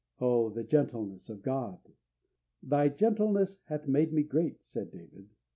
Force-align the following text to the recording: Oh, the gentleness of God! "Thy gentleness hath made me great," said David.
Oh, 0.19 0.49
the 0.49 0.63
gentleness 0.63 1.29
of 1.29 1.43
God! 1.43 1.77
"Thy 2.63 2.89
gentleness 2.89 3.57
hath 3.65 3.87
made 3.87 4.11
me 4.11 4.23
great," 4.23 4.65
said 4.65 4.89
David. 4.89 5.29